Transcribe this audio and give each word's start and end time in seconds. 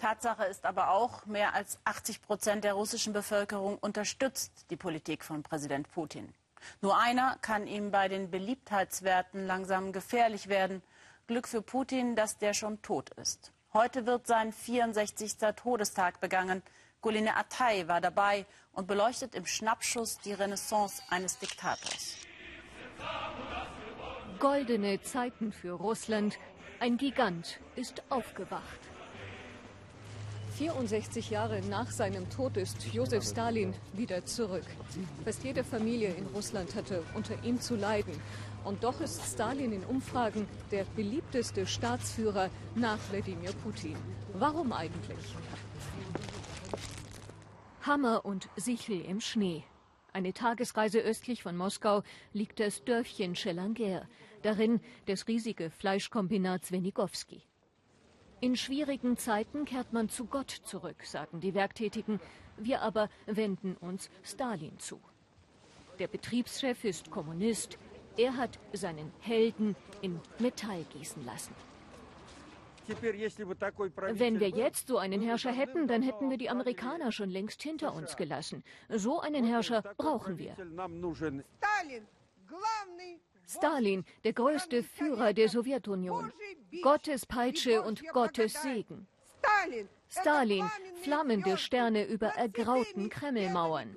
Tatsache 0.00 0.44
ist 0.44 0.64
aber 0.64 0.90
auch, 0.90 1.26
mehr 1.26 1.54
als 1.54 1.78
80 1.84 2.22
Prozent 2.22 2.64
der 2.64 2.72
russischen 2.72 3.12
Bevölkerung 3.12 3.76
unterstützt 3.76 4.64
die 4.70 4.76
Politik 4.76 5.22
von 5.22 5.42
Präsident 5.42 5.90
Putin. 5.90 6.32
Nur 6.80 6.98
einer 6.98 7.36
kann 7.42 7.66
ihm 7.66 7.90
bei 7.90 8.08
den 8.08 8.30
Beliebtheitswerten 8.30 9.46
langsam 9.46 9.92
gefährlich 9.92 10.48
werden. 10.48 10.82
Glück 11.26 11.46
für 11.46 11.60
Putin, 11.60 12.16
dass 12.16 12.38
der 12.38 12.54
schon 12.54 12.80
tot 12.80 13.10
ist. 13.10 13.52
Heute 13.74 14.06
wird 14.06 14.26
sein 14.26 14.54
64. 14.54 15.36
Todestag 15.54 16.18
begangen. 16.18 16.62
Goline 17.02 17.36
Atay 17.36 17.86
war 17.86 18.00
dabei 18.00 18.46
und 18.72 18.86
beleuchtet 18.88 19.34
im 19.34 19.44
Schnappschuss 19.44 20.18
die 20.18 20.32
Renaissance 20.32 21.02
eines 21.10 21.38
Diktators. 21.38 22.16
Goldene 24.38 25.02
Zeiten 25.02 25.52
für 25.52 25.72
Russland. 25.72 26.38
Ein 26.80 26.96
Gigant 26.96 27.60
ist 27.76 28.02
aufgewacht. 28.08 28.80
64 30.60 31.30
Jahre 31.30 31.62
nach 31.70 31.90
seinem 31.90 32.28
Tod 32.28 32.58
ist 32.58 32.92
Josef 32.92 33.24
Stalin 33.24 33.72
wieder 33.94 34.26
zurück. 34.26 34.66
Fast 35.24 35.42
jede 35.42 35.64
Familie 35.64 36.12
in 36.12 36.26
Russland 36.34 36.74
hatte 36.74 37.02
unter 37.14 37.32
ihm 37.44 37.58
zu 37.58 37.76
leiden. 37.76 38.12
Und 38.62 38.84
doch 38.84 39.00
ist 39.00 39.22
Stalin 39.24 39.72
in 39.72 39.82
Umfragen 39.84 40.46
der 40.70 40.84
beliebteste 40.84 41.66
Staatsführer 41.66 42.50
nach 42.74 42.98
Wladimir 43.10 43.52
Putin. 43.64 43.96
Warum 44.34 44.74
eigentlich? 44.74 45.34
Hammer 47.80 48.26
und 48.26 48.50
Sichel 48.56 49.00
im 49.00 49.22
Schnee. 49.22 49.64
Eine 50.12 50.34
Tagesreise 50.34 50.98
östlich 51.00 51.42
von 51.42 51.56
Moskau 51.56 52.02
liegt 52.34 52.60
das 52.60 52.84
Dörfchen 52.84 53.34
Schelanger. 53.34 54.06
Darin 54.42 54.80
das 55.06 55.26
riesige 55.26 55.70
Fleischkombinat 55.70 56.66
Swenigowski. 56.66 57.44
In 58.42 58.56
schwierigen 58.56 59.18
Zeiten 59.18 59.66
kehrt 59.66 59.92
man 59.92 60.08
zu 60.08 60.24
Gott 60.24 60.50
zurück, 60.50 61.04
sagen 61.04 61.40
die 61.40 61.52
Werktätigen. 61.52 62.20
Wir 62.56 62.80
aber 62.80 63.10
wenden 63.26 63.76
uns 63.76 64.08
Stalin 64.22 64.78
zu. 64.78 64.98
Der 65.98 66.08
Betriebschef 66.08 66.84
ist 66.84 67.10
Kommunist. 67.10 67.76
Er 68.16 68.36
hat 68.36 68.58
seinen 68.72 69.12
Helden 69.20 69.76
in 70.00 70.18
Metall 70.38 70.84
gießen 70.84 71.22
lassen. 71.26 71.54
Wenn 72.86 74.40
wir 74.40 74.48
jetzt 74.48 74.88
so 74.88 74.96
einen 74.96 75.20
Herrscher 75.20 75.52
hätten, 75.52 75.86
dann 75.86 76.02
hätten 76.02 76.30
wir 76.30 76.38
die 76.38 76.48
Amerikaner 76.48 77.12
schon 77.12 77.28
längst 77.28 77.62
hinter 77.62 77.94
uns 77.94 78.16
gelassen. 78.16 78.64
So 78.88 79.20
einen 79.20 79.44
Herrscher 79.44 79.82
brauchen 79.98 80.38
wir. 80.38 80.54
Stalin, 80.54 82.06
der 84.24 84.32
größte 84.32 84.82
Führer 84.82 85.32
der 85.32 85.48
Sowjetunion. 85.48 86.32
Gottes 86.82 87.26
Peitsche 87.26 87.82
und 87.82 88.06
Gottes 88.08 88.62
Segen. 88.62 89.06
Stalin, 90.08 90.70
flammende 91.02 91.56
Sterne 91.56 92.04
über 92.04 92.28
ergrauten 92.28 93.10
Kremlmauern. 93.10 93.96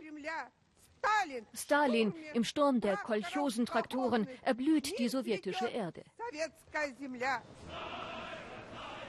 Stalin, 1.54 2.14
im 2.34 2.44
Sturm 2.44 2.80
der 2.82 2.98
Kolchosentraktoren 2.98 4.28
erblüht 4.42 4.98
die 5.00 5.10
sowjetische 5.10 5.68
Erde. 5.68 6.04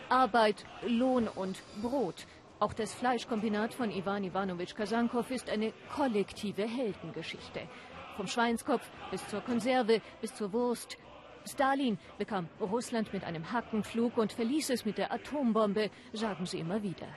Arbeit, 0.08 0.64
Lohn 0.82 1.28
und 1.28 1.62
Brot. 1.82 2.26
Auch 2.60 2.72
das 2.72 2.94
Fleischkombinat 2.94 3.74
von 3.74 3.90
Ivan 3.90 4.24
Ivanovich 4.24 4.74
Kasankow 4.74 5.28
ist 5.30 5.50
eine 5.50 5.72
kollektive 5.94 6.62
Heldengeschichte. 6.62 7.68
Vom 8.16 8.26
Schweinskopf 8.26 8.88
bis 9.10 9.26
zur 9.28 9.40
Konserve 9.40 10.00
bis 10.20 10.34
zur 10.34 10.52
Wurst. 10.52 10.96
Stalin 11.44 11.98
bekam 12.18 12.48
Russland 12.60 13.12
mit 13.12 13.24
einem 13.24 13.52
Hackenflug 13.52 14.16
und 14.16 14.32
verließ 14.32 14.70
es 14.70 14.84
mit 14.84 14.98
der 14.98 15.12
Atombombe, 15.12 15.90
sagen 16.12 16.46
sie 16.46 16.60
immer 16.60 16.82
wieder. 16.82 17.08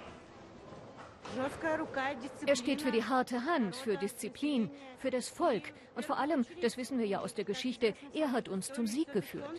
Er 2.46 2.56
steht 2.56 2.82
für 2.82 2.92
die 2.92 3.04
harte 3.04 3.46
Hand, 3.46 3.76
für 3.76 3.98
Disziplin, 3.98 4.72
für 4.98 5.12
das 5.12 5.30
Volk. 5.30 5.74
Und 5.96 6.06
vor 6.06 6.18
allem, 6.18 6.46
das 6.62 6.78
wissen 6.78 7.00
wir 7.00 7.06
ja 7.06 7.20
aus 7.20 7.34
der 7.34 7.46
Geschichte, 7.46 7.94
er 8.14 8.32
hat 8.32 8.48
uns 8.50 8.72
zum 8.72 8.88
Sieg 8.88 9.12
geführt. 9.12 9.50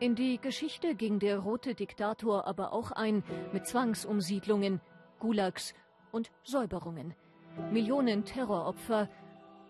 In 0.00 0.14
die 0.14 0.38
Geschichte 0.40 0.94
ging 0.94 1.18
der 1.18 1.38
rote 1.40 1.74
Diktator 1.74 2.46
aber 2.46 2.72
auch 2.72 2.92
ein 2.92 3.24
mit 3.52 3.66
Zwangsumsiedlungen, 3.66 4.80
Gulags 5.18 5.74
und 6.12 6.30
Säuberungen. 6.44 7.14
Millionen 7.72 8.24
Terroropfer. 8.24 9.08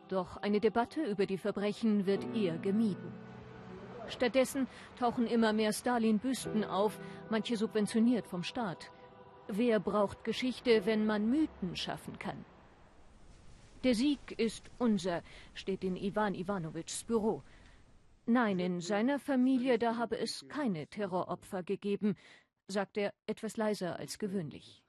Doch 0.09 0.37
eine 0.39 0.61
Debatte 0.61 1.03
über 1.03 1.27
die 1.27 1.39
Verbrechen 1.39 2.07
wird 2.07 2.25
eher 2.35 2.59
gemieden. 2.59 3.13
Stattdessen 4.09 4.67
tauchen 4.99 5.27
immer 5.27 5.53
mehr 5.53 5.73
Stalin-Büsten 5.73 6.65
auf, 6.65 6.99
manche 7.31 7.57
subventioniert 7.57 8.27
vom 8.27 8.43
Staat. 8.43 8.91
Wer 9.49 9.81
braucht 9.81 10.25
Geschichte, 10.25 10.87
wenn 10.87 11.07
man 11.07 11.29
Mythen 11.29 11.77
schaffen 11.77 12.19
kann? 12.19 12.45
Der 13.85 13.95
Sieg 13.95 14.33
ist 14.39 14.71
unser, 14.79 15.23
steht 15.55 15.85
in 15.85 15.97
Ivan 15.97 16.35
Ivanovitschs 16.35 17.05
Büro. 17.05 17.43
Nein, 18.27 18.59
in 18.59 18.81
seiner 18.81 19.19
Familie, 19.19 19.79
da 19.79 19.97
habe 19.97 20.19
es 20.19 20.47
keine 20.49 20.87
Terroropfer 20.87 21.63
gegeben, 21.63 22.17
sagt 22.67 22.97
er 22.97 23.15
etwas 23.27 23.57
leiser 23.57 23.99
als 23.99 24.19
gewöhnlich. 24.19 24.83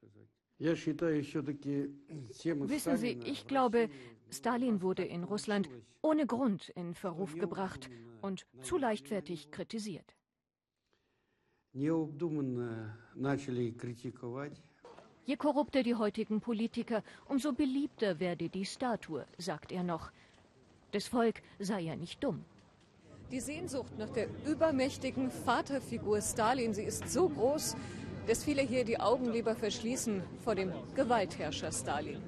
Wissen 2.67 2.97
Sie, 2.97 3.19
ich 3.23 3.47
glaube, 3.47 3.89
Stalin 4.29 4.81
wurde 4.81 5.03
in 5.05 5.23
Russland 5.23 5.69
ohne 6.01 6.25
Grund 6.25 6.69
in 6.69 6.95
Verruf 6.95 7.35
gebracht 7.35 7.89
und 8.21 8.45
zu 8.61 8.77
leichtfertig 8.77 9.51
kritisiert. 9.51 10.15
Je 15.25 15.35
korrupter 15.37 15.83
die 15.83 15.95
heutigen 15.95 16.41
Politiker, 16.41 17.03
umso 17.27 17.53
beliebter 17.53 18.19
werde 18.19 18.49
die 18.49 18.65
Statue, 18.65 19.25
sagt 19.37 19.71
er 19.71 19.83
noch. 19.83 20.11
Das 20.91 21.07
Volk 21.07 21.41
sei 21.59 21.81
ja 21.81 21.95
nicht 21.95 22.23
dumm. 22.23 22.43
Die 23.31 23.39
Sehnsucht 23.39 23.95
nach 23.99 24.09
der 24.09 24.27
übermächtigen 24.47 25.29
Vaterfigur 25.29 26.19
Stalin, 26.21 26.73
sie 26.73 26.83
ist 26.83 27.07
so 27.07 27.29
groß, 27.29 27.75
dass 28.29 28.43
viele 28.43 28.61
hier 28.61 28.85
die 28.85 28.99
Augen 28.99 29.31
lieber 29.31 29.55
verschließen 29.55 30.21
vor 30.43 30.53
dem 30.53 30.71
Gewaltherrscher 30.93 31.71
Stalin. 31.71 32.21